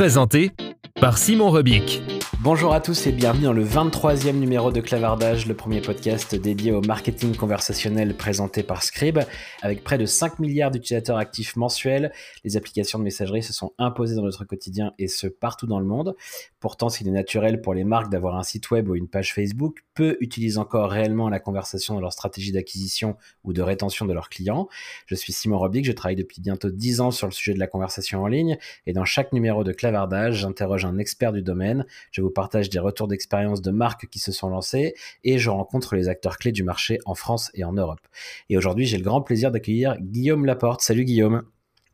[0.00, 0.50] Présenté
[0.98, 2.19] par Simon Rebic.
[2.42, 6.72] Bonjour à tous et bienvenue dans le 23e numéro de Clavardage, le premier podcast dédié
[6.72, 9.18] au marketing conversationnel présenté par Scribe.
[9.60, 14.14] Avec près de 5 milliards d'utilisateurs actifs mensuels, les applications de messagerie se sont imposées
[14.14, 16.16] dans notre quotidien et ce partout dans le monde.
[16.60, 19.84] Pourtant, s'il est naturel pour les marques d'avoir un site web ou une page Facebook,
[19.92, 24.30] peu utilisent encore réellement la conversation dans leur stratégie d'acquisition ou de rétention de leurs
[24.30, 24.66] clients.
[25.04, 27.66] Je suis Simon Robic, je travaille depuis bientôt 10 ans sur le sujet de la
[27.66, 31.84] conversation en ligne et dans chaque numéro de Clavardage, j'interroge un expert du domaine.
[32.30, 36.38] Partage des retours d'expérience de marques qui se sont lancées et je rencontre les acteurs
[36.38, 38.00] clés du marché en France et en Europe.
[38.48, 40.80] Et aujourd'hui, j'ai le grand plaisir d'accueillir Guillaume Laporte.
[40.80, 41.42] Salut Guillaume.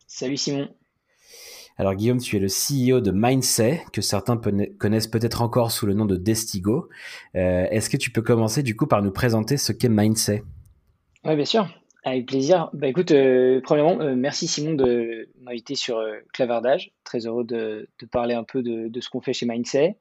[0.06, 0.68] Salut Simon.
[1.78, 4.40] Alors Guillaume, tu es le CEO de Mindset, que certains
[4.78, 6.88] connaissent peut-être encore sous le nom de Destigo.
[7.34, 10.42] Euh, est-ce que tu peux commencer du coup par nous présenter ce qu'est Mindset?
[11.24, 11.68] Oui, bien sûr.
[12.06, 12.70] Avec plaisir.
[12.72, 16.92] Bah, écoute, euh, premièrement, euh, merci Simon de m'inviter sur euh, Clavardage.
[17.02, 19.98] Très heureux de, parler un peu de, ce qu'on fait chez Mindset.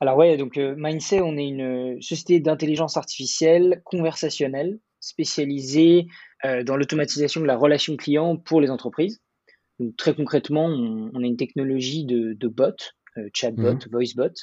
[0.00, 6.08] Alors ouais, donc Mindset, on est une société d'intelligence artificielle conversationnelle spécialisée
[6.42, 9.22] dans l'automatisation de la relation client pour les entreprises.
[9.78, 12.74] Donc très concrètement, on, a une technologie de, de bot,
[13.32, 13.88] chatbot, mmh.
[13.92, 14.34] voicebot,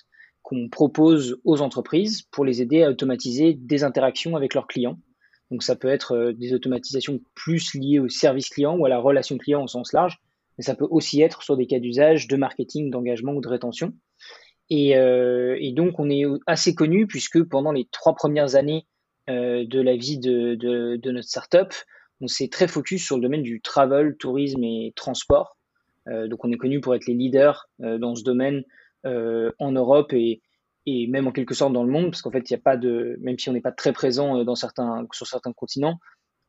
[0.43, 4.97] qu'on propose aux entreprises pour les aider à automatiser des interactions avec leurs clients
[5.51, 8.97] donc ça peut être euh, des automatisations plus liées au service client ou à la
[8.97, 10.19] relation client au sens large,
[10.57, 13.93] mais ça peut aussi être sur des cas d'usage de marketing, d'engagement ou de rétention.
[14.69, 18.85] Et, euh, donc on est assez connu puisque pendant les trois premières années
[19.29, 21.73] euh, de la vie de, notre startup,
[22.21, 25.57] on s'est très focus sur le domaine du travel, tourisme et transport.
[26.05, 28.63] donc on est connu pour être les leaders dans ce domaine
[29.03, 30.41] en Europe et,
[30.85, 32.77] et même en quelque sorte dans le monde, parce qu'en fait, il n'y a pas
[32.77, 35.99] de, même si on n'est pas très présent euh, dans certains, sur certains continents,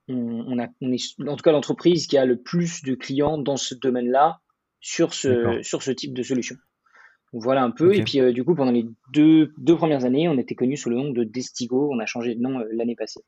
[0.09, 3.56] on, a, on est en tout cas l'entreprise qui a le plus de clients dans
[3.56, 4.41] ce domaine-là
[4.81, 6.56] sur ce, sur ce type de solution.
[7.32, 7.94] voilà un peu.
[7.94, 10.91] Et puis, euh, du coup, pendant les deux, deux premières années, on était connu sous
[10.91, 11.91] le nom de Destigo.
[11.93, 13.20] On a changé de nom euh, l'année passée.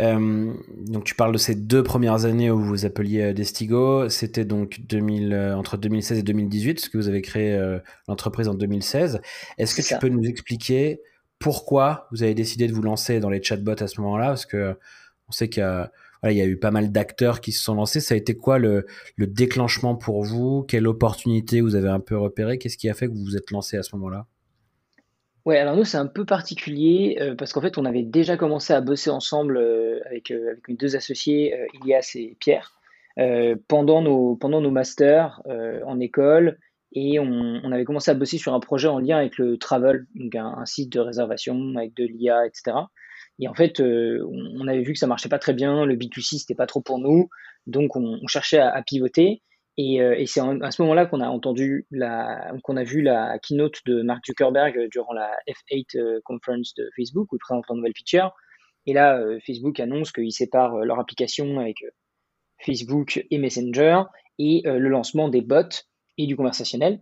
[0.00, 4.08] Euh, donc tu parles de ces deux premières années où vous appeliez euh, Destigo.
[4.08, 7.58] C'était donc 2000, euh, entre 2016 et 2018, parce que vous avez créé
[8.08, 9.20] l'entreprise en 2016.
[9.58, 11.00] Est-ce que tu peux nous expliquer
[11.38, 14.28] pourquoi vous avez décidé de vous lancer dans les chatbots à ce moment-là?
[14.28, 14.76] Parce que
[15.28, 15.90] on sait qu'il y a,
[16.24, 18.00] il y a eu pas mal d'acteurs qui se sont lancés.
[18.00, 18.86] Ça a été quoi le,
[19.16, 20.62] le déclenchement pour vous?
[20.64, 23.50] Quelle opportunité vous avez un peu repéré Qu'est-ce qui a fait que vous vous êtes
[23.50, 24.26] lancé à ce moment-là?
[25.44, 28.72] Ouais, alors nous, c'est un peu particulier euh, parce qu'en fait, on avait déjà commencé
[28.72, 32.72] à bosser ensemble euh, avec, euh, avec mes deux associés, Ilias et Pierre,
[33.68, 35.42] pendant, nos, pendant nos masters
[35.84, 36.58] en école.
[36.94, 40.34] Et on, avait commencé à bosser sur un projet en lien avec le travel, donc
[40.34, 42.76] un, site de réservation avec de l'IA, etc.
[43.38, 46.54] Et en fait, on, avait vu que ça marchait pas très bien, le B2C, c'était
[46.54, 47.28] pas trop pour nous.
[47.66, 49.42] Donc, on, cherchait à pivoter.
[49.78, 53.38] Et, euh, et c'est à ce moment-là qu'on a entendu la, qu'on a vu la
[53.38, 57.64] keynote de Mark Zuckerberg euh, durant la F8 euh, conference de Facebook où il présente
[57.70, 58.32] un nouvel feature.
[58.84, 61.76] Et là, Facebook annonce qu'ils séparent leur application avec
[62.58, 64.02] Facebook et Messenger
[64.40, 65.86] et le lancement des bots
[66.18, 67.00] et du conversationnel.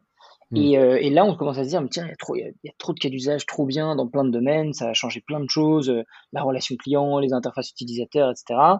[0.50, 0.56] Hmm.
[0.56, 2.34] Et, et, là, on commence à se dire, mais tiens, il y, a trop,
[2.78, 5.48] trop de cas d'usage trop bien dans plein de domaines, ça a changé plein de
[5.48, 5.92] choses,
[6.32, 8.78] la relation client, les interfaces utilisateurs, etc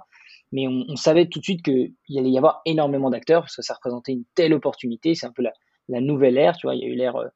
[0.53, 3.75] mais on, savait tout de suite qu'il allait y avoir énormément d'acteurs parce que ça
[3.75, 5.15] représentait une telle opportunité.
[5.15, 5.53] C'est un peu la,
[5.89, 6.75] la, nouvelle ère, tu vois.
[6.75, 7.29] Il y a eu l'ère euh,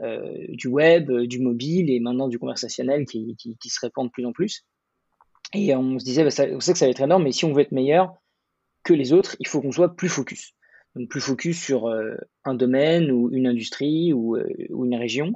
[0.00, 4.06] euh du web, euh, du mobile et maintenant du conversationnel qui, qui, qui, se répand
[4.06, 4.64] de plus en plus.
[5.52, 7.44] Et on se disait, bah, ça, on sait que ça va être énorme, mais si
[7.44, 8.14] on veut être meilleur
[8.84, 10.54] que les autres, il faut qu'on soit plus focus.
[10.96, 14.36] Donc plus focus sur euh, un domaine ou une industrie ou,
[14.70, 15.32] ou une région.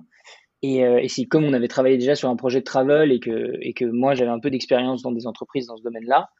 [0.62, 3.58] Et, et c'est comme on avait travaillé déjà sur un projet de travel et que,
[3.60, 6.30] et que moi j'avais un peu d'expérience dans des entreprises dans ce domaine-là,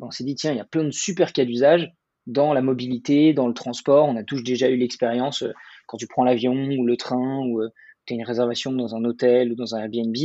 [0.00, 1.92] on s'est dit, tiens, il y a plein de super cas d'usage
[2.26, 4.06] dans la mobilité, dans le transport.
[4.06, 5.42] On a tous déjà eu l'expérience.
[5.42, 5.52] Euh,
[5.86, 7.62] quand tu prends l'avion ou le train ou
[8.06, 10.16] tu as une réservation dans un hôtel ou dans un Airbnb,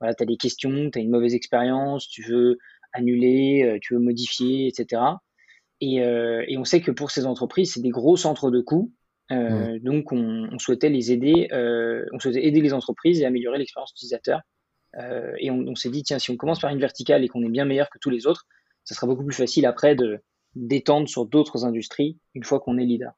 [0.00, 2.58] voilà, tu as des questions, tu as une mauvaise expérience, tu veux
[2.92, 5.02] annuler, tu veux modifier, etc.
[5.80, 8.92] Et, et, on sait que pour ces entreprises, c'est des gros centres de coûts.
[9.30, 9.78] Mmh.
[9.80, 11.48] Donc, on, on, souhaitait les aider,
[12.12, 14.40] on souhaitait aider les entreprises et améliorer l'expérience utilisateur.
[15.38, 17.50] et on, on s'est dit, tiens, si on commence par une verticale et qu'on est
[17.50, 18.46] bien meilleur que tous les autres,
[18.84, 20.20] ça sera beaucoup plus facile après de
[20.56, 23.12] d'étendre sur d'autres industries une fois qu'on est leader.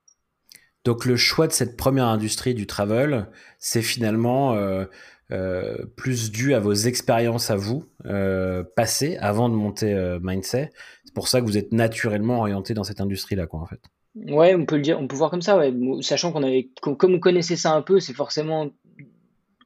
[0.85, 3.29] Donc le choix de cette première industrie du travel,
[3.59, 4.85] c'est finalement euh,
[5.31, 10.71] euh, plus dû à vos expériences à vous euh, passées avant de monter Mindset.
[11.09, 13.81] C'est pour ça que vous êtes naturellement orienté dans cette industrie-là, quoi, en fait.
[14.15, 15.59] Ouais, on peut le dire, on peut voir comme ça,
[16.03, 18.69] sachant qu'on avait, comme on connaissait ça un peu, c'est forcément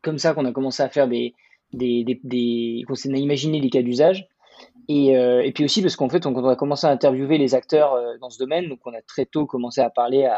[0.02, 1.34] comme ça qu'on a commencé à faire des,
[1.72, 4.28] des, des, des qu'on imaginé des cas d'usage.
[4.86, 7.94] Et, euh, et, puis aussi parce qu'en fait, on, a commencé à interviewer les acteurs
[7.94, 10.30] euh, dans ce domaine, donc on a très tôt commencé à parler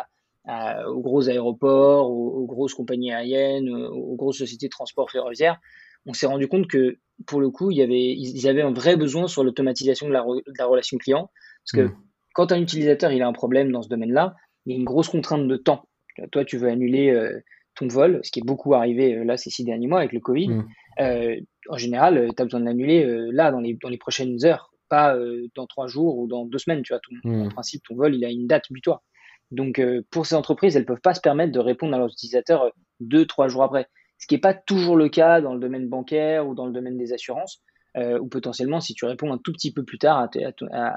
[0.88, 5.60] aux gros aéroports, aux, grosses compagnies aériennes, aux, grosses sociétés de transport ferroviaire,
[6.06, 8.96] on s'est rendu compte que pour le coup, il y avait, ils avaient un vrai
[8.96, 11.30] besoin sur l'automatisation de la, de la, relation client.
[11.64, 11.96] Parce que mmh.
[12.34, 14.34] quand un utilisateur il a un problème dans ce domaine-là,
[14.66, 15.88] il y a une grosse contrainte de temps.
[16.32, 17.40] Toi, tu veux annuler euh,
[17.74, 20.48] ton vol, ce qui est beaucoup arrivé là ces six derniers mois avec le Covid.
[20.48, 20.64] Mmh.
[21.00, 23.98] Euh, en général, euh, tu as besoin de l'annuler euh, là, dans les, dans les
[23.98, 25.16] prochaines heures, pas
[25.56, 26.82] dans trois jours ou dans deux semaines.
[26.82, 29.02] Tu vois, En principe, ton vol, il a une date butoir.
[29.50, 29.80] Donc,
[30.10, 32.70] pour ces entreprises, elles ne peuvent pas se permettre de répondre à leurs utilisateurs
[33.00, 33.88] deux, trois jours après.
[34.18, 36.96] Ce qui n'est pas toujours le cas dans le domaine bancaire ou dans le domaine
[36.96, 37.62] des assurances,
[37.96, 40.28] ou potentiellement, si tu réponds un tout petit peu plus tard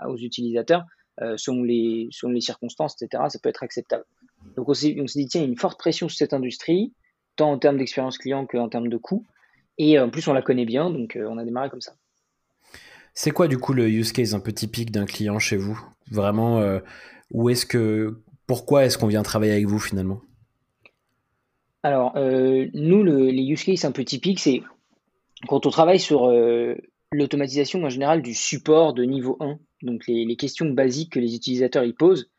[0.07, 0.85] aux utilisateurs,
[1.35, 4.05] selon, les, selon les circonstances, etc., ça peut être acceptable.
[4.55, 6.93] Donc, on s'est dit, tiens, il y a une forte pression sur cette industrie,
[7.35, 9.25] tant en termes d'expérience client qu'en termes de coût.
[9.77, 11.93] Et en plus, on la connaît bien, donc euh, on a démarré comme ça.
[13.13, 15.79] C'est quoi du coup le use case un peu typique d'un client chez vous?
[16.11, 16.79] Vraiment, euh,
[17.49, 20.21] est-ce que, pourquoi est-ce qu'on vient travailler avec vous finalement?
[21.83, 24.61] Alors, euh, nous, le, les use cases un peu typiques, c'est
[25.47, 26.31] quand on travaille sur
[27.11, 31.35] l'automatisation en général du support de niveau 1, donc les, les questions basiques que les
[31.35, 32.31] utilisateurs y posent,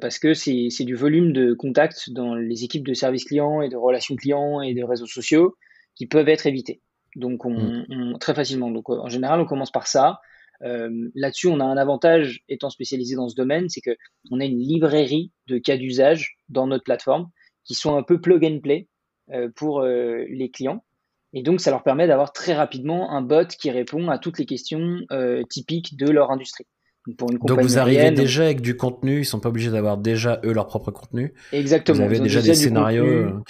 [0.00, 3.76] parce que c'est du volume de contact dans les équipes de service client et de
[3.76, 5.54] relations clients et de réseaux sociaux
[5.94, 6.80] qui peuvent être évités.
[7.16, 8.18] Donc, on, mm.
[8.20, 8.70] très facilement.
[8.70, 10.20] Donc, en général, on commence par ça.
[10.62, 13.96] Euh, Là-dessus, on a un avantage étant spécialisé dans ce domaine, c'est que
[14.30, 17.28] on a une librairie de cas d'usage dans notre plateforme
[17.64, 18.88] qui sont un peu plug and play
[19.32, 20.84] euh, pour euh, les clients.
[21.32, 24.46] Et donc, ça leur permet d'avoir très rapidement un bot qui répond à toutes les
[24.46, 26.66] questions euh, typiques de leur industrie.
[27.06, 29.96] Donc, pour une donc vous arrivez déjà avec du contenu, ils sont pas obligés d'avoir
[29.96, 31.32] déjà eux leur propre contenu.
[31.52, 31.98] Exactement.
[31.98, 33.42] Vous avez déjà, des scénarios.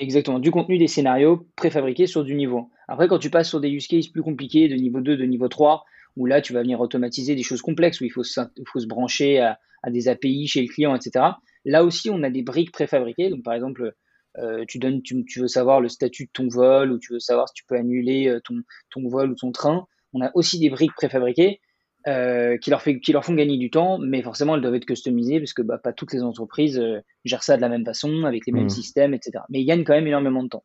[0.00, 2.70] Exactement, du contenu, des scénarios préfabriqués sur du niveau.
[2.88, 5.46] Après, quand tu passes sur des use cases plus compliqués, de niveau 2, de niveau
[5.46, 5.84] 3,
[6.16, 8.86] où là, tu vas venir automatiser des choses complexes, où il faut se, faut se
[8.86, 9.58] brancher à,
[9.88, 11.24] des API chez le client, etc.
[11.64, 13.30] Là aussi, on a des briques préfabriquées.
[13.30, 13.94] Donc, par exemple,
[14.38, 17.48] euh, tu, donnes, tu, veux savoir le statut de ton vol, ou tu veux savoir
[17.48, 19.86] si tu peux annuler euh, ton, ton vol ou ton train.
[20.12, 21.60] On a aussi des briques préfabriquées
[22.06, 24.86] euh, qui, leur fait, qui leur font gagner du temps, mais forcément elles doivent être
[24.86, 28.24] customisées parce que bah, pas toutes les entreprises euh, gèrent ça de la même façon,
[28.24, 28.70] avec les mêmes mmh.
[28.70, 29.44] systèmes, etc.
[29.50, 30.64] Mais ils gagnent quand même énormément de temps.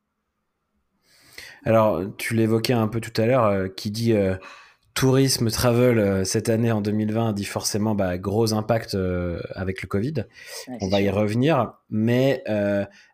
[1.66, 4.14] Alors, tu l'évoquais un peu tout à l'heure, qui dit
[4.96, 8.98] tourisme, travel cette année en 2020 dit forcément bah, gros impact
[9.54, 10.26] avec le Covid.
[10.82, 12.44] On va y revenir, mais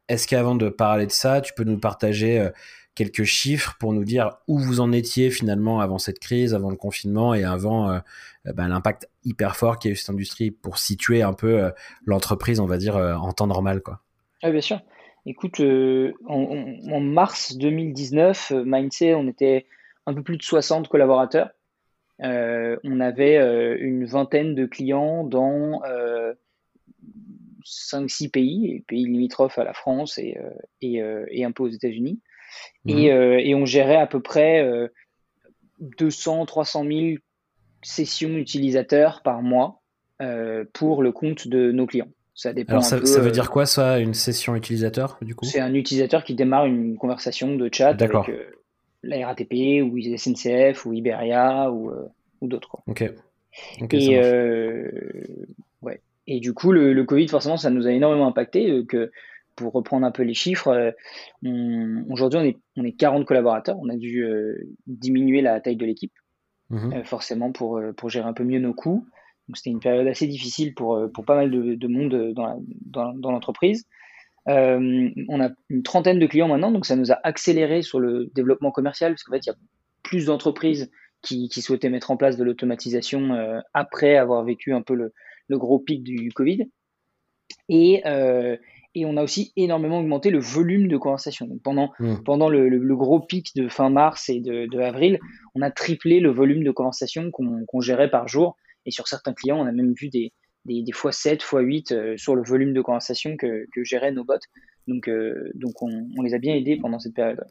[0.07, 2.51] est-ce qu'avant de parler de ça, tu peux nous partager
[2.95, 6.75] quelques chiffres pour nous dire où vous en étiez finalement avant cette crise, avant le
[6.75, 7.99] confinement et avant euh,
[8.47, 11.63] euh, ben, l'impact hyper fort qu'il y a eu cette industrie pour situer un peu
[11.63, 11.69] euh,
[12.05, 13.81] l'entreprise, on va dire, en temps normal.
[13.81, 14.01] Quoi?
[14.43, 14.81] Oui, bien sûr.
[15.25, 19.67] Écoute, en, mars 2019, Mindset, on était
[20.07, 21.51] un peu plus de 60 collaborateurs.
[22.21, 23.37] On avait
[23.79, 25.81] une vingtaine de clients dans
[27.65, 30.37] 5-6 pays, pays limitrophes à la France et,
[30.81, 32.19] et, et un peu aux États-Unis.
[32.85, 33.05] Mhm.
[33.05, 34.65] Euh, et, on gérait à peu près
[35.79, 36.99] 200, 300 000
[37.83, 39.81] sessions utilisateurs par mois
[40.21, 42.09] euh, pour le compte de nos clients.
[42.33, 42.73] Ça dépend.
[42.73, 45.45] Alors ça, veut euh, dire quoi ça, une session utilisateur du coup?
[45.45, 48.11] C'est un utilisateur qui démarre une conversation de chat avec
[49.03, 51.91] la RATP ou SNCF ou Iberia ou,
[52.41, 52.77] ou d'autres.
[52.87, 53.03] Ok.
[53.91, 54.19] et,
[55.81, 56.01] ouais.
[56.27, 58.85] et du coup, le, le, Covid, forcément, ça nous a énormément impacté.
[58.85, 59.11] que
[59.55, 63.77] pour reprendre un peu les chiffres, euh, aujourd'hui on est, on est 40 collaborateurs.
[63.79, 66.13] On a dû euh, diminuer la taille de l'équipe,
[66.69, 66.93] mhm.
[66.93, 69.05] euh, forcément pour, pour gérer un peu mieux nos coûts.
[69.47, 72.61] Donc c'était une période assez difficile pour, pour pas mal de, monde dans,
[73.15, 73.39] dans,
[74.47, 75.25] l'entreprise.
[75.29, 78.71] on a une trentaine de clients maintenant, donc ça nous a accéléré sur le développement
[78.71, 79.57] commercial, parce qu'en fait, il y a
[80.03, 84.95] plus d'entreprises qui, qui, souhaitaient mettre en place de l'automatisation après avoir vécu un peu
[84.95, 85.13] le,
[85.47, 86.69] le, gros pic du Covid.
[87.69, 88.01] Et,
[88.93, 91.47] et on a aussi énormément augmenté le volume de conversation.
[91.63, 92.23] pendant, hmm.
[92.25, 95.19] pendant le, gros pic de fin mars et de, avril,
[95.55, 98.57] on a triplé le volume de conversation qu'on gérait par jour.
[98.85, 100.33] Et sur certains clients, on a même vu des,
[100.65, 104.23] des, fois 7, fois 8 euh, sur le volume de conversation que, que géraient nos
[104.23, 104.35] bots.
[104.87, 107.43] Donc, euh, donc on, on, les a bien aidés pendant cette période.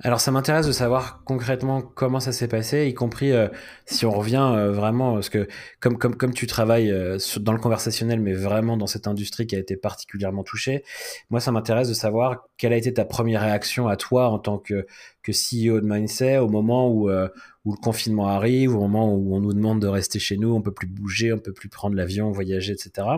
[0.00, 3.48] Alors ça m'intéresse de savoir concrètement comment ça s'est passé, y compris euh,
[3.86, 5.48] si on revient euh, vraiment, parce que
[5.80, 9.56] comme, comme, comme tu travailles euh, dans le conversationnel, mais vraiment dans cette industrie qui
[9.56, 10.84] a été particulièrement touchée,
[11.30, 14.58] moi ça m'intéresse de savoir quelle a été ta première réaction à toi en tant
[14.58, 14.86] que,
[15.22, 19.40] que CEO de Mindset au moment où, où le confinement arrive, au moment où on
[19.40, 22.30] nous demande de rester chez nous, on peut plus bouger, on peut plus prendre l'avion,
[22.30, 23.08] voyager, etc.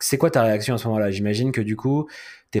[0.00, 1.12] C'est quoi ta réaction à ce moment-là?
[1.12, 2.08] J'imagine que du coup,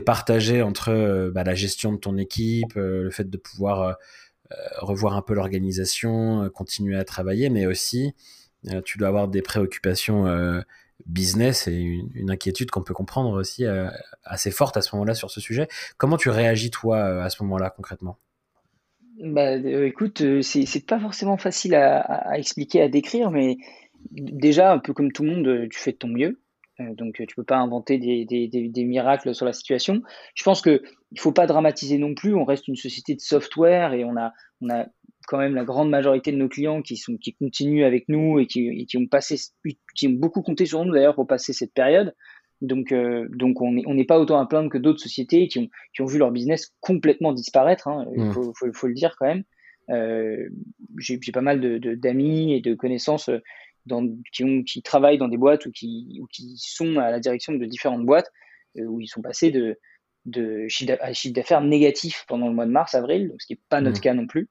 [0.00, 4.56] partagé entre euh, bah, la gestion de ton équipe, euh, le fait de pouvoir euh,
[4.78, 8.14] revoir un peu l'organisation, continuer à travailler, mais aussi
[8.84, 10.24] tu dois avoir des préoccupations
[11.06, 13.64] business et une, inquiétude qu'on peut comprendre aussi
[14.24, 15.66] assez forte à ce moment-là sur ce sujet.
[15.98, 18.18] Comment tu réagis toi à ce moment-là concrètement?
[19.22, 23.56] Bah, écoute, c'est pas forcément facile à, expliquer, à décrire, mais
[24.10, 26.38] déjà, un peu comme tout le monde, tu fais de ton mieux.
[26.80, 30.02] Euh, donc tu peux pas inventer des, des, des, miracles sur la situation.
[30.34, 32.34] Je pense que il faut pas dramatiser non plus.
[32.34, 34.86] On reste une société de software et on a on a
[35.28, 38.46] quand même la grande majorité de nos clients qui sont qui continuent avec nous et
[38.46, 39.36] qui, qui ont passé
[39.94, 42.14] qui ont beaucoup compté sur nous d'ailleurs pour passer cette période.
[42.60, 45.60] Donc euh, donc on n'est on n'est pas autant à plaindre que d'autres sociétés qui
[45.60, 47.86] ont qui ont vu leur business complètement disparaître.
[47.86, 48.06] Hein.
[48.16, 48.32] Il mmh.
[48.32, 49.44] faut, faut, faut, le dire quand même.
[49.90, 50.48] Euh,
[50.98, 53.30] j'ai pas mal de d'amis et de connaissances
[54.32, 57.52] qui, ont, qui travaillent dans des boîtes ou qui, ou qui sont à la direction
[57.52, 58.30] de différentes boîtes
[58.78, 59.78] euh, où ils sont passés de,
[60.26, 63.80] de chiffre d'affaires négatif pendant le mois de mars, avril, donc ce qui n'est pas
[63.80, 64.02] notre mmh.
[64.02, 64.48] cas non plus.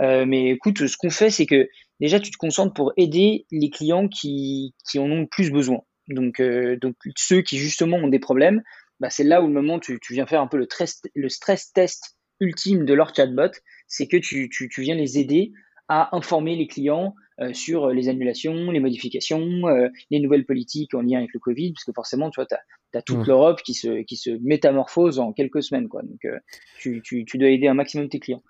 [0.00, 1.68] Euh, mais écoute, ce qu'on fait, c'est que
[2.00, 5.80] déjà, tu te concentres pour aider les clients qui, qui en ont le plus besoin.
[6.08, 8.62] Donc, euh, donc ceux qui justement ont des problèmes,
[8.98, 11.28] bah, c'est là où le moment tu, tu viens faire un peu le, stress, le
[11.28, 13.52] stress test ultime de leur chatbot,
[13.86, 15.52] c'est que tu, tu, tu viens les aider
[15.90, 21.02] à informer les clients euh, sur les annulations, les modifications, euh, les nouvelles politiques en
[21.02, 22.54] lien avec le Covid, parce que forcément, tu vois, tu
[22.96, 23.26] as, toute mmh.
[23.26, 25.88] l'Europe qui se, qui se métamorphose en quelques semaines.
[25.88, 26.02] Quoi.
[26.02, 26.38] Donc, euh,
[26.78, 28.42] tu, tu, tu, dois aider un maximum tes clients.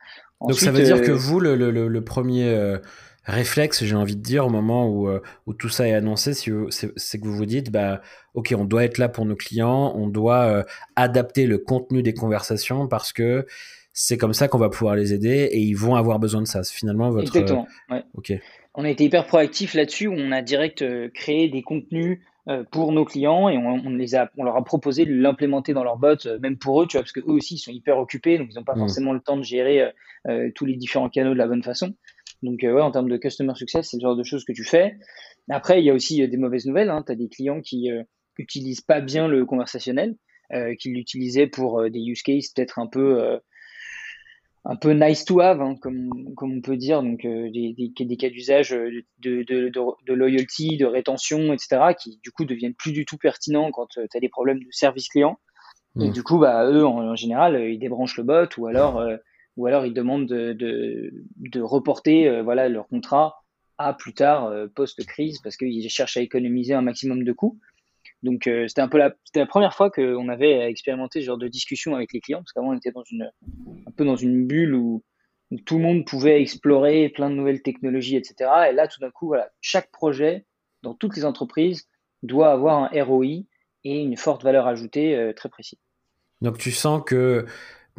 [0.42, 2.78] Donc, ça veut dire que vous, le, le, le premier
[3.24, 5.10] réflexe, j'ai envie de dire, au moment où,
[5.46, 8.00] où tout ça est annoncé, c'est que vous vous dites, bah,
[8.32, 10.64] ok, on doit être là pour nos clients, on doit
[10.96, 13.46] adapter le contenu des conversations parce que
[14.02, 16.62] c'est comme ça qu'on va pouvoir les aider et ils vont avoir besoin de ça.
[16.62, 17.28] Finalement votre.
[17.36, 17.66] Exactement.
[17.90, 18.02] Ouais.
[18.14, 18.32] Ok
[18.74, 22.92] on a été hyper proactif là-dessus, on a direct euh, créé des contenus euh, pour
[22.92, 26.26] nos clients et on, les a, on leur a proposé de l'implémenter dans leur bot,
[26.26, 28.48] euh, même pour eux, tu vois, parce que eux aussi ils sont hyper occupés, donc
[28.50, 28.78] ils n'ont pas mmh.
[28.78, 29.92] forcément le temps de gérer
[30.54, 31.94] tous les différents canaux de la bonne façon.
[32.42, 34.96] Donc ouais, en termes de customer success, c'est le genre de choses que tu fais.
[35.48, 36.90] Après, il y a aussi des mauvaises nouvelles.
[36.90, 37.02] Hein.
[37.06, 37.88] Tu as des clients qui
[38.36, 40.16] utilisent pas bien le conversationnel,
[40.78, 43.40] qui l'utilisaient pour des use cases peut-être un peu
[44.64, 48.04] un peu nice to have, hein, comme, comme on peut dire, donc euh, des, des,
[48.04, 52.74] des, cas d'usage de, de, de, de, loyalty, de rétention, etc., qui du coup deviennent
[52.74, 55.38] plus du tout pertinents quand euh, tu as des problèmes de service client.
[55.98, 56.12] Et mmh.
[56.12, 59.02] du coup, bah, eux, en, général, euh, ils débranchent le bot ou alors,
[59.56, 63.36] ou alors ils demandent de, de, de reporter voilà, leur contrat
[63.78, 67.58] à plus tard, post-crise, parce qu'ils cherchent à économiser un maximum de coûts.
[68.22, 71.94] Donc euh, c'était un peu la, première fois qu'on avait expérimenté ce genre de discussion
[71.94, 73.30] avec les clients, parce qu'avant on était dans une,
[73.86, 75.02] un peu dans une bulle où,
[75.66, 78.48] tout le monde pouvait explorer plein de nouvelles technologies, etc.
[78.70, 80.46] Et là, tout d'un coup, voilà, chaque projet
[80.84, 81.88] dans toutes les entreprises
[82.22, 83.46] doit avoir un ROI
[83.82, 85.80] et une forte valeur ajoutée euh, très précise.
[86.40, 87.46] Donc tu sens que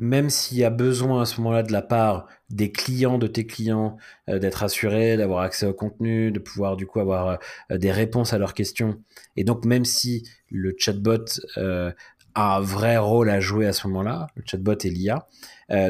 [0.02, 3.46] même s'il y a besoin à ce moment-là de la part des clients de tes
[3.46, 3.98] clients
[4.30, 7.40] euh, d'être assurés, d'avoir accès au contenu, de pouvoir du coup avoir
[7.72, 9.00] euh, des réponses à leurs questions.
[9.38, 11.26] Et donc même si le chatbot
[11.58, 11.92] euh,
[12.34, 15.28] a un vrai rôle à jouer à ce moment-là, le chatbot et l'IA,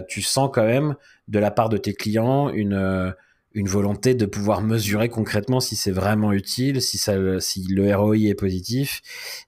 [0.08, 0.96] tu sens quand même
[1.28, 3.14] de la part de tes clients une
[3.54, 8.18] une volonté de pouvoir mesurer concrètement si c'est vraiment utile, si ça, si le ROI
[8.18, 9.02] est positif,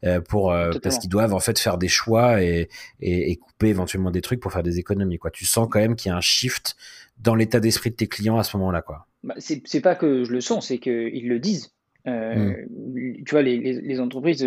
[0.04, 2.70] euh, pour euh, parce qu'ils doivent en fait faire des choix et,
[3.00, 5.18] et, et, couper éventuellement des trucs pour faire des économies.
[5.18, 6.76] Quoi, tu sens quand même qu'il y a un shift
[7.20, 9.08] dans l'état d'esprit de tes clients à ce moment-là, quoi.
[9.24, 11.72] Bah, c'est pas que je le sens, c'est qu'ils le disent.
[12.08, 13.24] Euh, mm.
[13.26, 14.46] Tu vois, les, les, les entreprises,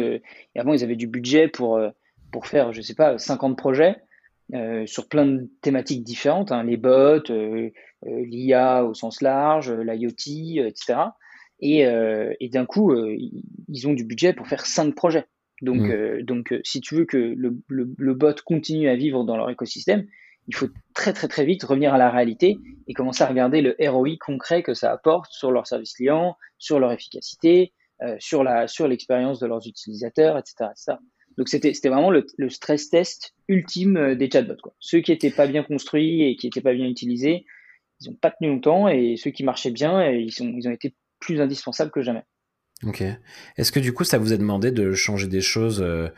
[0.55, 1.81] avant ils avaient du budget pour
[2.31, 3.97] pour faire, je sais pas, 50 projets.
[4.55, 7.71] Euh, sur plein de thématiques différentes, hein, les bots, euh,
[8.07, 11.01] euh, l'IA au sens large, l'IoT, etc.
[11.59, 15.25] Et, et d'un coup, ils ont du budget pour faire cinq projets.
[15.63, 16.21] Donc, mmh.
[16.21, 20.07] donc si tu veux que le, le, le, bot continue à vivre dans leur écosystème,
[20.49, 23.75] il faut très très très vite revenir à la réalité et commencer à regarder le
[23.81, 27.73] ROI concret que ça apporte sur leur service client, sur leur efficacité,
[28.19, 30.99] sur la sur l'expérience de leurs utilisateurs, etc., etc.
[31.37, 34.73] Donc c'était vraiment le, stress test ultime des chatbots.
[34.79, 37.45] Ceux qui n'étaient pas bien construits et qui n'étaient pas bien utilisés,
[38.01, 40.95] ils n'ont pas tenu longtemps et ceux qui marchaient bien, ils, sont, ils ont été
[41.21, 42.25] plus indispensables que jamais.
[42.85, 43.03] Ok.
[43.57, 46.09] Est-ce que du coup, ça vous a demandé de changer des choses euh,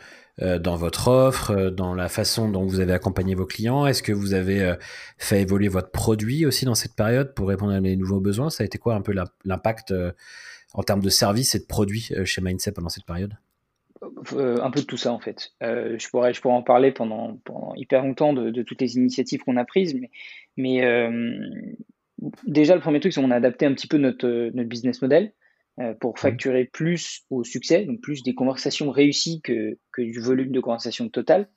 [0.43, 3.87] euh, dans votre offre, euh, dans la façon dont vous avez accompagné vos clients?
[3.87, 4.75] Est-ce que vous avez
[5.19, 8.51] fait évoluer votre produit aussi dans cette période pour répondre à les nouveaux besoins?
[8.51, 9.95] Ça a été quoi un peu l'impact
[10.75, 13.35] en termes de services et de produits chez Mindset pendant cette période?
[14.37, 15.53] Un peu de tout ça en fait.
[15.61, 19.57] je, pourrais, je pourrais en parler pendant, pendant hyper longtemps de, toutes les initiatives qu'on
[19.57, 20.11] a prises, mais,
[20.57, 21.11] mais
[22.47, 25.33] déjà le premier truc c'est qu'on a adapté un petit peu notre, notre business model.
[25.81, 26.19] Euh, pour mmh.
[26.19, 31.09] facturer plus au succès, donc plus des conversations réussies que, que du volume de conversation
[31.09, 31.49] total.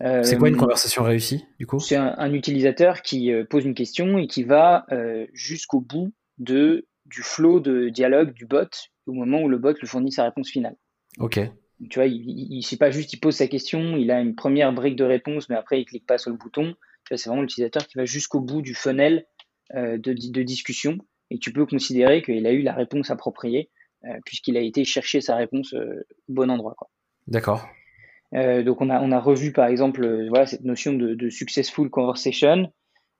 [0.00, 1.78] c'est quoi une euh, conversation réussie, du coup?
[1.78, 4.86] C'est un, utilisateur qui euh, pose une question et qui va
[5.34, 8.70] jusqu'au bout de, du flow de dialogue du bot
[9.06, 10.76] au moment où le bot lui fournit sa réponse finale.
[11.18, 11.38] Ok.
[11.90, 14.96] Tu vois, il ne pas juste, il pose sa question, il a une première brique
[14.96, 16.74] de réponse, mais après il clique pas sur le bouton.
[17.14, 19.26] C'est vraiment l'utilisateur qui va jusqu'au bout du funnel
[19.72, 20.98] de, de discussion
[21.30, 23.70] et tu peux considérer qu'il a eu la réponse appropriée
[24.04, 26.76] euh, puisqu'il a été chercher sa réponse euh, au bon endroit.
[27.26, 27.66] D'accord.
[28.34, 32.72] Euh, donc on a, on a revu par exemple voilà, cette notion de, successful conversation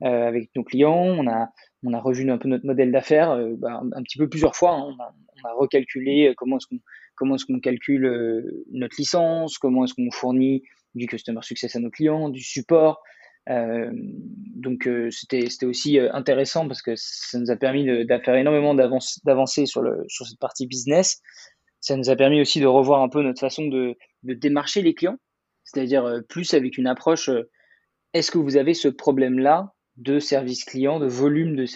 [0.03, 0.95] avec nos clients.
[0.95, 1.49] On a,
[1.83, 4.73] on a revu un peu notre modèle d'affaires bah, un, petit peu plusieurs fois.
[4.73, 4.95] Hein.
[4.99, 6.81] On, a, on, a, recalculé comment est-ce qu'on
[7.15, 10.63] comment est-ce qu'on calcule notre licence, comment est-ce qu'on fournit
[10.95, 13.03] du customer success à nos clients, du support.
[13.49, 18.05] Euh, donc euh, c'était c'était aussi euh, intéressant parce que ça nous a permis de,
[18.25, 21.21] faire énormément d'avancer sur sur cette partie business.
[21.81, 25.19] Ça nous a permis aussi de revoir un peu notre façon de, démarcher les clients,
[25.63, 27.31] c'est-à-dire plus avec une approche
[28.13, 31.67] est-ce que vous avez ce problème-là de service client, de volume de,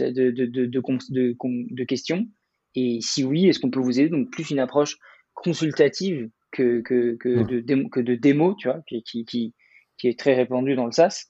[1.70, 2.26] de questions?
[2.74, 4.10] Et si oui, est-ce qu'on peut vous aider?
[4.10, 4.96] Donc plus une approche
[5.34, 10.18] consultative que, que, que, de, démo, que de démo, tu vois, qui, qui, qui, est
[10.18, 11.26] très répandue dans le SaaS.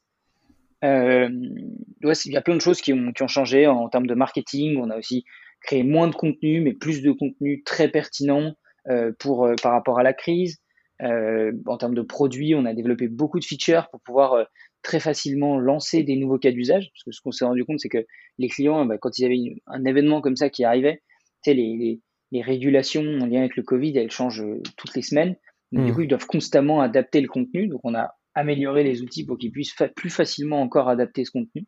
[0.82, 4.14] Euh, il y a plein de choses qui ont, qui ont changé en, termes de
[4.14, 4.78] marketing.
[4.78, 5.25] On a aussi
[5.62, 8.54] créé moins de contenu, mais plus de contenu très pertinent
[8.88, 10.58] euh, pour, euh, par rapport à la crise.
[11.02, 14.47] En termes de produits, on a développé beaucoup de features pour pouvoir
[14.82, 16.91] très facilement lancer des nouveaux cas d'usage.
[16.93, 18.04] Parce que ce qu'on s'est rendu compte, c'est que
[18.36, 21.00] les clients, bah, quand ils avaient un événement comme ça qui arrivait,
[21.46, 22.00] les, les,
[22.32, 24.44] les, régulations en lien avec le Covid, elles changent
[24.76, 25.36] toutes les semaines.
[25.72, 25.94] Donc, Du mmh.
[25.94, 27.68] coup, ils doivent constamment adapter le contenu.
[27.68, 31.66] Donc, on a améliorer les outils pour qu'ils puissent plus facilement encore adapter ce contenu.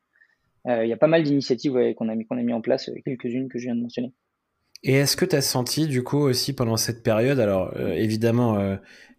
[0.68, 2.88] Euh, il y a pas mal d'initiatives qu'on a, mis, qu'on a mis en place,
[2.88, 4.12] euh, quelques-unes que je viens de mentionner.
[4.84, 8.58] Et est-ce que tu as senti du coup aussi pendant cette période, alors euh, évidemment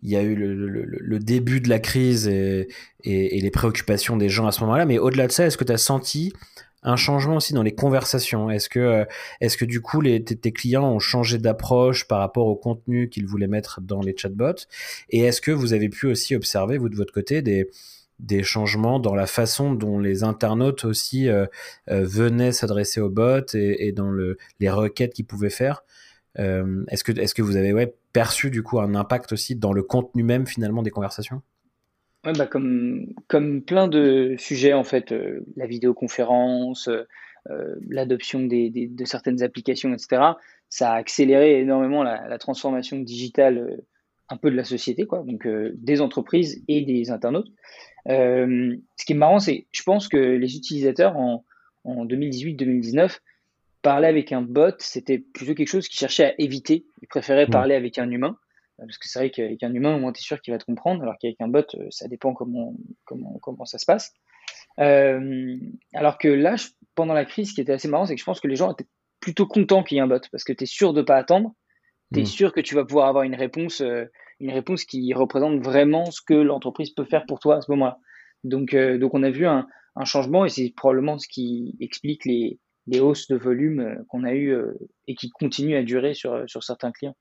[0.02, 2.68] il y a eu le, le, le, début de la crise et,
[3.06, 5.64] et, et, les préoccupations des gens à ce moment-là, mais au-delà de ça, est-ce que
[5.64, 6.34] tu as senti
[6.84, 8.50] un changement aussi dans les conversations.
[8.50, 13.26] Est-ce que, euh, du coup, tes, clients ont changé d'approche par rapport au contenu qu'ils
[13.26, 14.68] voulaient mettre dans les chatbots?
[15.10, 17.70] Et est-ce que vous avez pu aussi observer, vous de votre côté, des,
[18.44, 21.46] changements dans la façon dont les internautes aussi euh,
[21.90, 25.84] euh, venaient s'adresser aux bots et, dans le, les requêtes qu'ils pouvaient faire?
[26.38, 30.82] Est-ce que, vous avez perçu du coup un impact aussi dans le contenu même finalement
[30.82, 31.42] des conversations?
[32.26, 37.04] Ouais, bah comme, comme plein de sujets, en fait, euh, la vidéoconférence, euh,
[37.50, 40.22] euh, l'adoption des, des, de certaines applications, etc.,
[40.70, 43.82] ça a accéléré énormément la, la transformation digitale
[44.30, 47.52] un peu de la société, quoi, donc des entreprises et des internautes.
[48.08, 51.46] ce qui est marrant, c'est je pense que les utilisateurs en,
[51.84, 53.20] en 2018-2019
[53.84, 56.86] parler avec un bot, c'était plutôt quelque chose qu'ils cherchaient à éviter.
[57.04, 58.38] Ils préféraient parler avec un humain.
[58.78, 60.66] Parce que c'est vrai qu'avec un humain, au moins, tu es sûr qu'il va te
[60.66, 64.14] comprendre, alors qu'avec un bot, euh, ça dépend comment, comment, comment ça se passe.
[64.80, 65.58] Euh,
[65.94, 66.56] alors que là,
[66.96, 68.72] pendant la crise, ce qui était assez marrant, c'est que je pense que les gens
[68.72, 68.88] étaient
[69.20, 71.18] plutôt contents qu'il y ait un bot, parce que tu es sûr de ne pas
[71.18, 71.54] attendre,
[72.14, 72.28] tu es hmm.
[72.28, 74.06] sûr que tu vas pouvoir avoir une réponse, euh,
[74.40, 78.00] une réponse qui représente vraiment ce que l'entreprise peut faire pour toi à ce moment-là.
[78.44, 82.60] Donc, donc on a vu un, un changement, et c'est probablement ce qui explique les,
[82.88, 84.54] les hausses de volume qu'on a eues
[85.08, 87.16] et qui continuent à durer sur, sur certains clients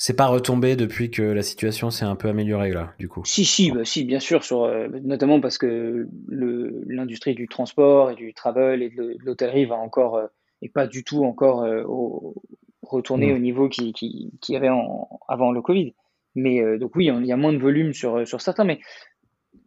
[0.00, 3.22] c'est pas retombé depuis que la situation s'est un peu améliorée là, du coup.
[3.26, 8.14] Si, si, bah, si, bien sûr, sur, euh, notamment parce que l'industrie du transport et
[8.14, 10.26] du travel et de l'hôtellerie va encore euh,
[10.62, 12.34] et pas du tout encore euh, au,
[12.80, 15.92] retourner au niveau qui, qui, qui avait en, avant le Covid.
[16.34, 18.80] Mais donc oui, il y a moins de volume sur, sur certains, mais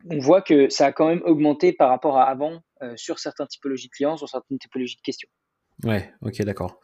[0.09, 2.61] on voit que ça a quand même augmenté par rapport à avant
[2.95, 5.29] sur certaines typologies de clients, sur certaines typologies de questions.
[5.83, 6.79] Ouais, ok, d'accord.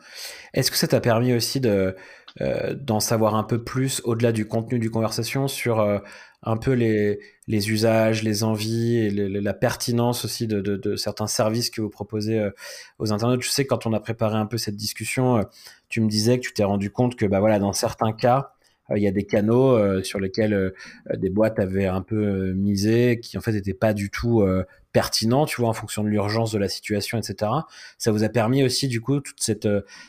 [0.53, 1.95] Est-ce que ça t'a permis aussi de
[2.41, 5.99] euh, d'en savoir un peu plus au-delà du contenu du conversation sur euh,
[6.43, 11.69] un peu les, les usages, les envies et la pertinence aussi de, de, certains services
[11.69, 12.51] que vous proposez euh,
[12.99, 13.41] aux internautes?
[13.41, 15.43] Je sais quand on a préparé un peu cette discussion,
[15.89, 18.53] tu me disais que tu t'es rendu compte que bah voilà, dans certains cas,
[18.95, 20.73] il y a des canaux sur lesquels
[21.15, 24.43] des boîtes avaient un peu misé, qui en fait n'étaient pas du tout
[24.91, 27.51] pertinents, tu vois, en fonction de l'urgence de la situation, etc.
[27.97, 29.67] Ça vous a permis aussi, du coup, toute cette,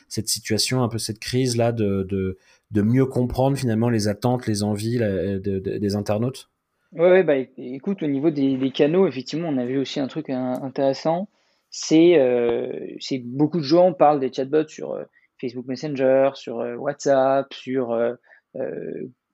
[0.08, 2.38] cette situation, un peu cette crise là, de, de,
[2.70, 6.50] de mieux comprendre finalement les attentes, les envies des internautes?
[6.92, 11.28] Ouais, bah, écoute, au niveau des, canaux, effectivement, on a vu aussi un truc intéressant.
[11.70, 15.04] C'est euh, beaucoup de gens parlent des chatbots sur euh,
[15.40, 17.96] Facebook Messenger, sur euh, WhatsApp, sur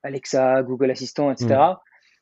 [0.03, 1.47] Alexa, Google Assistant, etc.
[1.47, 1.75] Mm.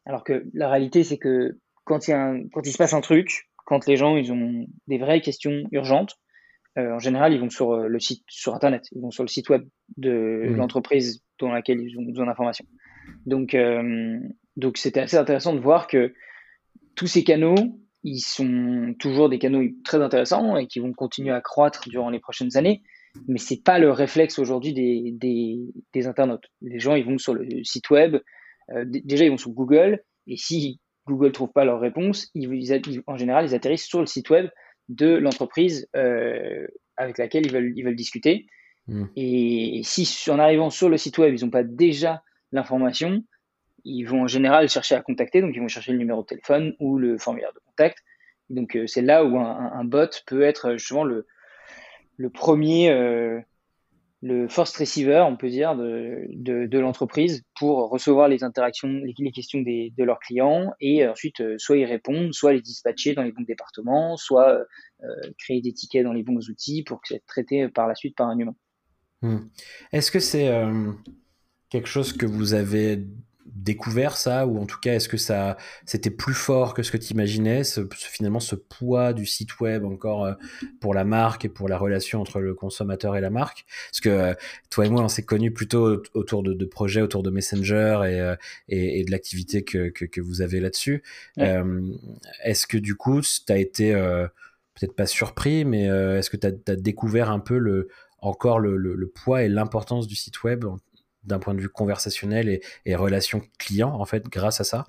[0.06, 3.02] Alors que la réalité, c'est que quand il, y a quand il se passe un
[3.02, 6.18] truc, quand les gens ils ont des vraies questions urgentes,
[6.78, 9.64] en général, ils vont sur le site, sur Internet, ils vont sur le site web
[9.98, 10.56] de mm.
[10.56, 12.66] l'entreprise dans laquelle ils ont besoin d'informations.
[13.26, 13.56] Donc,
[14.58, 16.14] donc c'était assez intéressant de voir que
[16.96, 17.56] tous ces canaux,
[18.04, 22.20] ils sont toujours des canaux très intéressants et qui vont continuer à croître durant les
[22.20, 22.82] prochaines années.
[23.28, 25.60] Mais c'est pas le réflexe aujourd'hui des, des,
[25.94, 26.48] des, internautes.
[26.62, 28.18] Les gens, ils vont sur le site web.
[28.72, 30.04] Euh, déjà, ils vont sur Google.
[30.28, 34.30] Et si Google trouve pas leur réponse, ils, en général, ils atterrissent sur le site
[34.30, 34.50] web
[34.90, 38.48] de l'entreprise euh, avec laquelle ils veulent, ils veulent discuter.
[38.88, 39.06] Hmm.
[39.16, 43.24] Et si en arrivant sur le site web, ils n'ont pas déjà l'information,
[43.84, 46.76] ils vont en général chercher à contacter, donc ils vont chercher le numéro de téléphone
[46.80, 48.00] ou le formulaire de contact.
[48.50, 51.26] Donc euh, c'est là où un, bot peut être justement le,
[52.18, 53.40] le premier, euh,
[54.22, 59.62] le first receiver, on peut dire, de, de, l'entreprise pour recevoir les interactions, les, questions
[59.62, 63.32] des, de leurs clients et ensuite euh, soit y répondre, soit les dispatcher dans les
[63.32, 64.60] bons départements, soit
[65.38, 68.28] créer des tickets dans les bons outils pour que être traité par la suite par
[68.28, 68.56] un humain.
[69.22, 69.48] Hmm.
[69.92, 70.50] Est-ce que c'est
[71.70, 73.06] quelque chose que vous avez
[73.46, 76.98] découvert ça ou en tout cas est-ce que ça c'était plus fort que ce que
[76.98, 80.34] tu imaginais ce, finalement ce poids du site web encore euh,
[80.82, 83.66] pour la marque et pour la relation entre le consommateur et la marque?
[83.92, 84.34] Parce que euh,
[84.72, 88.36] toi et moi on s'est connus plutôt autour de, projets autour de Messenger et, euh,
[88.68, 91.04] et, de l'activité que, que, vous avez là-dessus.
[91.38, 93.94] Est-ce que du coup tu as été
[94.74, 99.08] peut-être pas surpris mais est-ce que tu as, découvert un peu le encore le, le
[99.08, 100.66] poids et l'importance du site web
[101.26, 104.86] d'un point de vue conversationnel et, et relation client, en fait, grâce à ça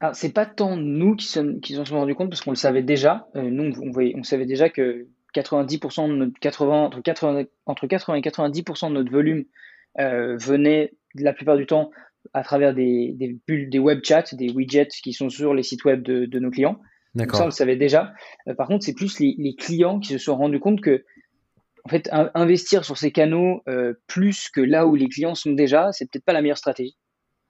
[0.00, 2.82] Alors, c'est pas tant nous qui sommes, qui sommes rendu compte, parce qu'on le savait
[2.82, 3.28] déjà.
[3.36, 7.86] Euh, nous, on, voyait, on savait déjà que 90% de notre 80, entre 80, entre
[7.86, 9.44] 80 et 90% de notre volume
[9.98, 11.90] euh, venait la plupart du temps
[12.32, 15.84] à travers des, des, bulles, des web chats, des widgets qui sont sur les sites
[15.84, 16.80] web de, de nos clients.
[17.14, 17.36] D'accord.
[17.36, 18.12] Ça, on le savait déjà.
[18.48, 21.04] Euh, par contre, c'est plus les, les, clients qui se sont rendus compte que
[21.84, 25.92] en fait, investir sur ces canaux euh, plus que là où les clients sont déjà,
[25.92, 26.96] c'est peut-être pas la meilleure stratégie.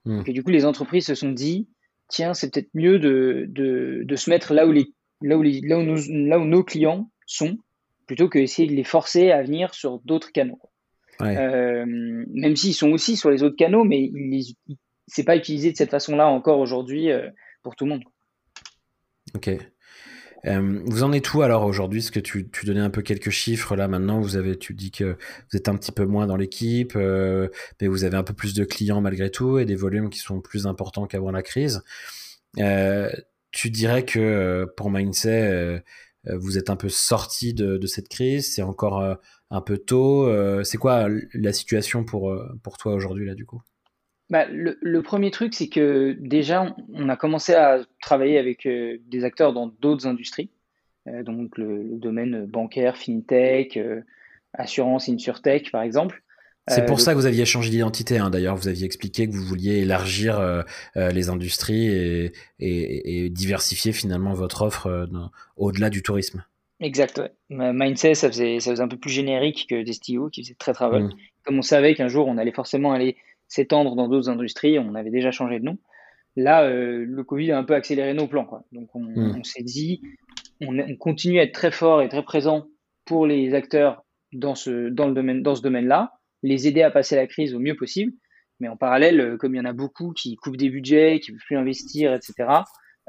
[0.03, 0.23] Hmm.
[0.25, 1.69] Et du coup, les entreprises se sont dit,
[2.09, 4.87] tiens, c'est peut-être mieux de, de, de, se mettre là où, les,
[5.21, 7.57] là, où les, là, où nos, là où nos clients sont,
[8.07, 10.59] plutôt que d'essayer de les forcer à venir sur d'autres canaux.
[11.21, 14.11] Euh, même s'ils sont aussi sur les autres canaux, mais
[15.07, 17.29] c'est pas utilisé de cette façon-là encore aujourd'hui euh,
[17.63, 18.03] pour tout le monde.
[19.33, 19.49] Ok.
[20.45, 21.99] Euh, vous en êtes où alors aujourd'hui?
[21.99, 23.75] Est-ce que tu, tu, donnais un peu quelques chiffres?
[23.75, 25.17] Là maintenant Vous avez, tu dis que
[25.51, 27.49] vous êtes un petit peu moins dans l'équipe, euh,
[27.81, 30.41] mais vous avez un peu plus de clients malgré tout et des volumes qui sont
[30.41, 31.83] plus importants qu'avant la crise.
[32.59, 33.09] Euh,
[33.51, 35.83] tu dirais que pour Mindset,
[36.25, 38.53] vous êtes un peu sorti de, de cette crise?
[38.53, 39.17] C'est encore
[39.51, 40.29] un peu tôt
[40.63, 43.61] C'est quoi la situation pour, pour toi aujourd'hui là du coup?
[44.29, 48.97] Bah, le, le, premier truc, c'est que déjà, on a commencé à travailler avec euh,
[49.07, 50.49] des acteurs dans d'autres industries,
[51.07, 54.01] euh, donc le, domaine bancaire, fintech, euh,
[54.53, 56.23] assurance, insurtech, par exemple.
[56.67, 58.17] C'est pour ça que vous aviez changé d'identité.
[58.17, 58.31] Hein.
[58.31, 60.63] D'ailleurs, vous aviez expliqué que vous vouliez élargir
[60.95, 65.07] les industries et, et, et, diversifier finalement votre offre
[65.57, 66.43] au-delà du tourisme.
[66.79, 67.19] Exact.
[67.19, 67.71] Ouais.
[67.71, 71.03] Mindset, ça faisait, ça faisait un peu plus générique que Destio, qui faisait très travel.
[71.03, 71.13] Mmh.
[71.43, 73.15] Comme on savait qu'un jour, on allait forcément aller
[73.47, 74.79] s'étendre dans d'autres industries.
[74.79, 75.77] On avait déjà changé de nom.
[76.35, 78.45] Là, euh, le Covid a un peu accéléré nos plans.
[78.45, 78.65] Quoi.
[78.71, 79.43] Donc, on, hmm.
[79.43, 80.01] s'est dit,
[80.61, 82.67] on, on, continue à être très fort et très présent
[83.05, 84.03] pour les acteurs
[84.33, 86.11] dans ce, dans le domaine, dans ce domaine-là,
[86.43, 88.11] les aider à passer la crise au mieux possible.
[88.59, 91.31] Mais en parallèle, euh, comme il y en a beaucoup qui coupent des budgets, qui
[91.31, 92.49] ne veulent plus investir, etc.,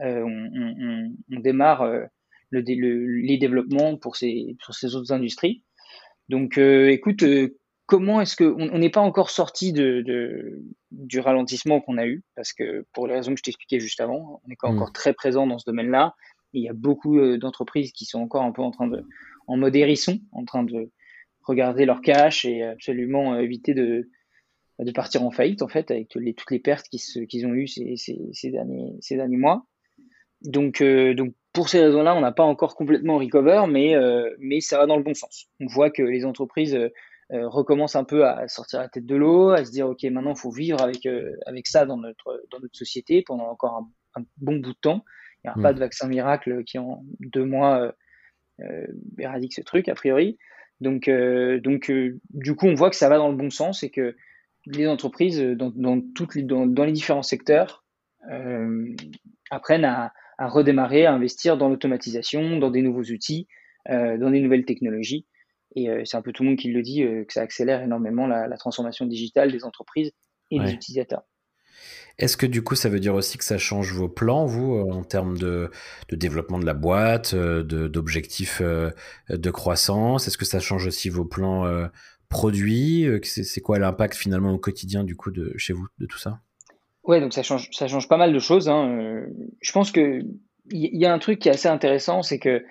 [0.02, 2.02] euh, on, on, démarre euh,
[2.50, 5.62] le, les développements pour ces, pour ces autres industries.
[6.28, 7.24] Donc, écoute,
[7.86, 12.52] comment est-ce que on n'est pas encore sorti de, du ralentissement qu'on a eu parce
[12.52, 14.76] que pour les raisons que je t'expliquais juste avant, on n'est pas mm.
[14.76, 16.14] encore très présent dans ce domaine-là.
[16.52, 19.04] Il y a beaucoup euh, d'entreprises qui sont encore un peu en train de,
[19.46, 20.90] en mode hérisson, en train de
[21.42, 24.10] regarder leur cash et absolument euh, éviter de,
[24.80, 27.94] de partir en faillite en fait avec les, toutes les pertes qu'ils ont eues ces,
[27.96, 29.66] ces, derniers, ces derniers mois.
[30.42, 33.94] Donc, euh, donc pour ces raisons-là, on n'a pas encore complètement recover, mais,
[34.38, 35.46] mais ça va dans le bon sens.
[35.58, 36.78] On voit que les entreprises
[37.30, 40.38] recommence un peu à sortir la tête de l'eau, à se dire ok maintenant il
[40.38, 41.08] faut vivre avec
[41.46, 45.04] avec ça dans notre dans notre société pendant encore un, bon bout de temps.
[45.44, 45.74] Il n'y a pas mm.
[45.74, 47.92] de vaccin miracle qui en deux mois
[49.18, 50.38] éradique ce truc a priori.
[50.80, 51.10] Donc
[51.62, 51.90] donc
[52.30, 54.14] du coup on voit que ça va dans le bon sens et que
[54.66, 57.84] les entreprises dans, dans toutes les, dans, dans les différents secteurs
[59.50, 63.46] apprennent à, à redémarrer, à investir dans l'automatisation, dans des nouveaux outils,
[63.88, 65.26] euh, dans des nouvelles technologies.
[65.74, 67.82] Et euh, c'est un peu tout le monde qui le dit, euh, que ça accélère
[67.82, 70.12] énormément la, transformation digitale des entreprises
[70.50, 71.22] et des utilisateurs.
[72.18, 75.02] Est-ce que du coup, ça veut dire aussi que ça change vos plans, vous, en
[75.02, 75.70] termes de,
[76.10, 80.26] développement de la boîte, d'objectifs de, croissance?
[80.26, 81.66] Est-ce que ça change aussi vos plans
[82.30, 83.06] produits?
[83.24, 86.40] C'est quoi l'impact finalement au quotidien du coup de chez vous de tout ça?
[87.04, 88.70] Ouais, donc ça change, ça change pas mal de choses.
[88.70, 89.26] Hein.
[89.60, 90.22] Je pense que
[90.70, 92.64] il y, a un truc qui est assez intéressant, c'est que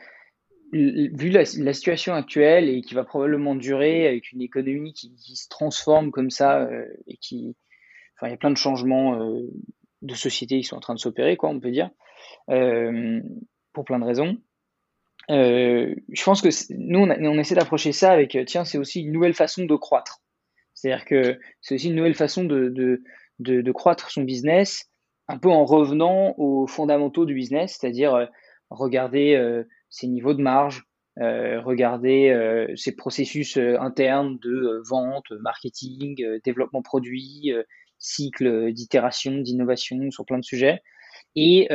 [0.76, 6.12] vu la, situation actuelle et qui va probablement durer avec une économie qui, se transforme
[6.12, 7.56] comme ça euh, et qui,
[8.16, 9.42] enfin, il y a plein de changements euh,
[10.02, 11.90] de société qui sont en train de s'opérer, quoi, on peut dire,
[12.50, 13.22] euh,
[13.74, 14.38] pour plein de raisons.
[15.30, 19.66] je pense que nous, on, essaie d'approcher ça avec, tiens, c'est aussi une nouvelle façon
[19.66, 20.22] de croître.
[20.74, 23.02] C'est-à-dire que c'est aussi une nouvelle façon de, de,
[23.40, 24.92] de, croître son business,
[25.30, 28.30] un peu en revenant aux fondamentaux du business, c'est-à-dire
[28.70, 30.84] regarder ses niveaux de marge,
[31.22, 37.54] euh, regarder euh, ses processus euh, internes de vente, marketing, développement produit,
[38.00, 40.82] cycle d'itération, d'innovation sur plein de sujets,
[41.38, 41.70] et,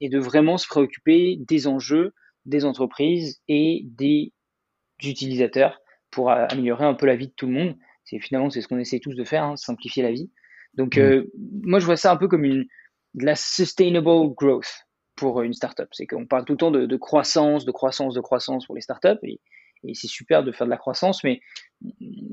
[0.00, 2.12] et, de vraiment se préoccuper des enjeux
[2.46, 4.32] des entreprises et des
[5.02, 7.76] utilisateurs pour améliorer un peu la vie de tout le monde.
[8.04, 10.30] C'est finalement c'est ce qu'on essaie tous de faire, hein, simplifier la vie.
[10.74, 11.24] Donc mmh.
[11.64, 12.66] moi je vois ça un peu comme une
[13.14, 14.86] de la sustainable growth
[15.20, 15.88] pour une startup.
[15.92, 19.20] C'est qu'on parle tout le temps de, croissance, de croissance, de croissance pour les startups.
[19.22, 19.38] Et,
[19.84, 21.40] et c'est super de faire de la croissance, mais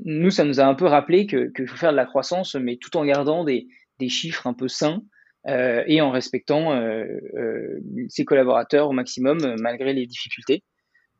[0.04, 2.96] nous, ça nous a un peu rappelé qu'il faut faire de la croissance, mais tout
[2.96, 5.02] en gardant des, des chiffres un peu sains
[5.46, 7.04] euh, et en respectant euh,
[7.36, 10.62] euh, ses collaborateurs au maximum, malgré les difficultés.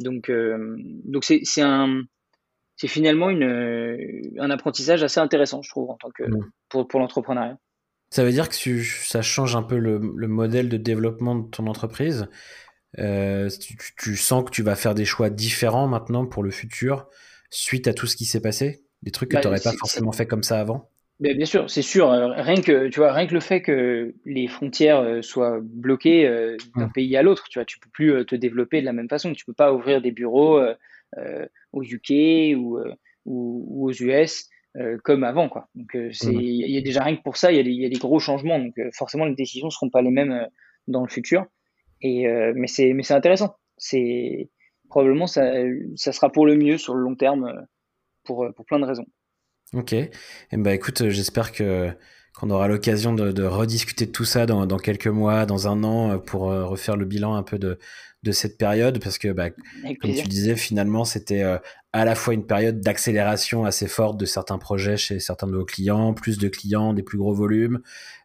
[0.01, 0.31] Donc,
[1.05, 2.03] donc c'est, c'est un,
[2.77, 6.25] c'est finalement une, un apprentissage assez intéressant, je trouve, en tant que
[6.69, 7.59] pour, pour l'entrepreneuriat.
[8.11, 12.29] Ça veut dire que ça change un peu le, modèle de développement de ton entreprise.
[12.99, 13.51] Euh,
[13.99, 17.07] tu, sens que tu vas faire des choix différents maintenant pour le futur
[17.51, 18.83] suite à tout ce qui s'est passé?
[19.03, 20.91] Des trucs que bah, tu n'aurais pas forcément fait comme ça avant?
[21.21, 22.11] Bien sûr, c'est sûr.
[22.11, 26.57] Euh, rien que tu vois, rien que le fait que les frontières euh, soient bloquées
[26.77, 26.93] d'un mmh.
[26.93, 29.35] pays à l'autre, tu vois, tu peux plus te développer de la même façon.
[29.35, 30.63] Tu peux pas ouvrir des bureaux
[31.73, 32.79] au UK ou,
[33.27, 35.69] ou, aux US euh, comme avant quoi.
[35.75, 37.71] Donc euh, c'est il y a déjà rien que pour ça, il y a des,
[37.71, 40.47] y a des gros changements donc euh, forcément les décisions seront pas les mêmes
[40.87, 41.47] dans le futur.
[42.01, 43.57] Et mais c'est mais c'est intéressant.
[43.77, 44.51] C'est
[44.89, 45.43] probablement ça
[45.97, 47.67] ça sera pour le mieux sur le long terme
[48.25, 49.07] pour pour plein de raisons.
[49.73, 49.95] Ok.
[49.95, 50.11] Et
[50.53, 51.91] eh ben écoute, j'espère que
[52.39, 55.83] qu'on aura l'occasion de, de, rediscuter de tout ça dans, dans, quelques mois, dans un
[55.83, 57.81] an, pour refaire le bilan un peu de,
[58.23, 61.43] de cette période parce que, bah, comme tu disais, finalement, c'était
[61.93, 65.65] à la fois une période d'accélération assez forte de certains projets chez certains de vos
[65.65, 67.81] clients, plus de clients, des plus gros volumes,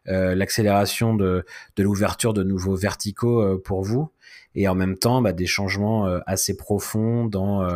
[0.08, 1.44] euh, l'accélération de,
[1.76, 4.10] de l'ouverture de nouveaux verticaux euh, pour vous,
[4.54, 7.66] et en même temps, bah, des changements assez profonds dans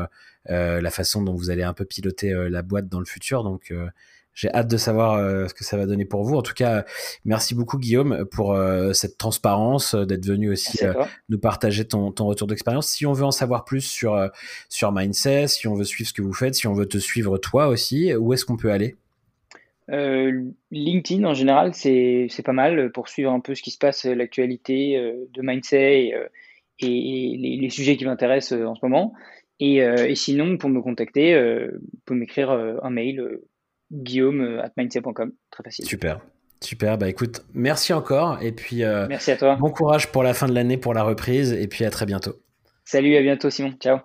[0.46, 3.42] la façon dont vous allez un peu piloter la boîte dans le futur.
[3.42, 3.74] Donc,
[4.38, 6.36] j'ai hâte de savoir euh, ce que ça va donner pour vous.
[6.36, 6.84] En tout cas,
[7.24, 10.78] merci beaucoup Guillaume pour euh, cette transparence, euh, d'être venu aussi
[11.28, 12.88] nous partager ton, ton retour d'expérience.
[12.88, 14.30] Si on veut en savoir plus sur,
[14.68, 17.36] sur Mindset, si on veut suivre ce que vous faites, si on veut te suivre
[17.38, 18.94] toi aussi, où est-ce qu'on peut aller?
[20.70, 24.96] LinkedIn en général, c'est pas mal pour suivre un peu ce qui se passe, l'actualité
[25.32, 26.12] de Mindset
[26.78, 29.14] et, et, les, sujets qui m'intéressent en ce moment.
[29.58, 31.34] Et, et, sinon, pour me contacter,
[31.66, 33.40] vous pouvez m'écrire un mail
[33.92, 35.32] guillaume euh, at mindset.com.
[35.50, 35.84] Très facile.
[35.84, 36.20] Super.
[36.60, 39.54] Super, bah écoute, merci encore et puis euh, merci à toi.
[39.54, 42.34] Bon courage pour la fin de l'année, pour la reprise et puis à très bientôt.
[42.84, 43.98] Salut, à bientôt Simon, ciao.